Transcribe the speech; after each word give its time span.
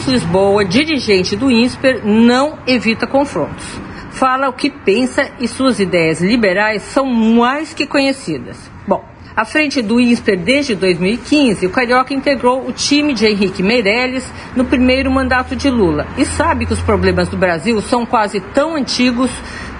Marcos 0.00 0.14
Lisboa, 0.14 0.64
dirigente 0.64 1.36
do 1.36 1.50
INSPER, 1.50 2.00
não 2.06 2.58
evita 2.66 3.06
confrontos. 3.06 3.66
Fala 4.12 4.48
o 4.48 4.52
que 4.52 4.70
pensa 4.70 5.30
e 5.38 5.46
suas 5.46 5.78
ideias 5.78 6.22
liberais 6.22 6.80
são 6.80 7.04
mais 7.04 7.74
que 7.74 7.86
conhecidas. 7.86 8.56
Bom, 8.88 9.04
à 9.36 9.44
frente 9.44 9.82
do 9.82 10.00
INSPER 10.00 10.38
desde 10.38 10.74
2015, 10.74 11.66
o 11.66 11.70
Carioca 11.70 12.14
integrou 12.14 12.66
o 12.66 12.72
time 12.72 13.12
de 13.12 13.26
Henrique 13.26 13.62
Meirelles 13.62 14.26
no 14.56 14.64
primeiro 14.64 15.10
mandato 15.10 15.54
de 15.54 15.68
Lula 15.68 16.06
e 16.16 16.24
sabe 16.24 16.64
que 16.64 16.72
os 16.72 16.80
problemas 16.80 17.28
do 17.28 17.36
Brasil 17.36 17.78
são 17.82 18.06
quase 18.06 18.40
tão 18.40 18.76
antigos 18.76 19.30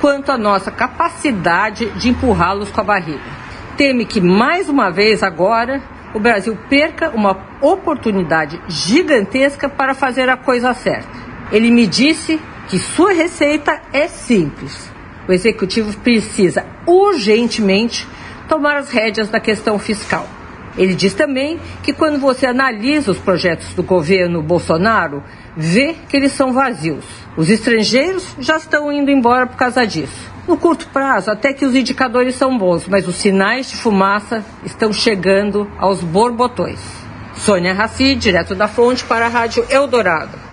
quanto 0.00 0.32
a 0.32 0.38
nossa 0.38 0.72
capacidade 0.72 1.86
de 1.92 2.08
empurrá-los 2.08 2.70
com 2.70 2.80
a 2.80 2.84
barriga. 2.84 3.38
Teme 3.76 4.04
que 4.04 4.20
mais 4.20 4.68
uma 4.68 4.90
vez 4.90 5.22
agora 5.22 5.80
o 6.14 6.20
Brasil 6.20 6.56
perca 6.68 7.10
uma 7.10 7.36
oportunidade 7.60 8.60
gigantesca 8.68 9.68
para 9.68 9.94
fazer 9.94 10.28
a 10.28 10.36
coisa 10.36 10.72
certa. 10.74 11.08
Ele 11.50 11.70
me 11.70 11.86
disse 11.86 12.40
que 12.68 12.78
sua 12.78 13.12
receita 13.12 13.80
é 13.92 14.08
simples. 14.08 14.90
O 15.26 15.32
executivo 15.32 15.96
precisa 15.98 16.64
urgentemente 16.86 18.06
tomar 18.48 18.76
as 18.76 18.90
rédeas 18.90 19.28
da 19.28 19.40
questão 19.40 19.78
fiscal. 19.78 20.26
Ele 20.76 20.94
diz 20.94 21.12
também 21.12 21.58
que 21.82 21.92
quando 21.92 22.18
você 22.18 22.46
analisa 22.46 23.10
os 23.10 23.18
projetos 23.18 23.74
do 23.74 23.82
governo 23.82 24.42
Bolsonaro, 24.42 25.22
vê 25.56 25.96
que 26.08 26.16
eles 26.16 26.32
são 26.32 26.52
vazios. 26.52 27.04
Os 27.36 27.50
estrangeiros 27.50 28.36
já 28.38 28.56
estão 28.56 28.92
indo 28.92 29.10
embora 29.10 29.46
por 29.46 29.56
causa 29.56 29.84
disso. 29.86 30.37
No 30.48 30.56
curto 30.56 30.88
prazo, 30.88 31.30
até 31.30 31.52
que 31.52 31.66
os 31.66 31.74
indicadores 31.74 32.34
são 32.34 32.56
bons, 32.56 32.88
mas 32.88 33.06
os 33.06 33.16
sinais 33.16 33.68
de 33.68 33.76
fumaça 33.76 34.42
estão 34.64 34.90
chegando 34.94 35.70
aos 35.78 36.00
borbotões. 36.00 36.80
Sônia 37.36 37.74
Raci, 37.74 38.14
direto 38.14 38.54
da 38.54 38.66
fonte 38.66 39.04
para 39.04 39.26
a 39.26 39.28
Rádio 39.28 39.66
Eldorado. 39.68 40.47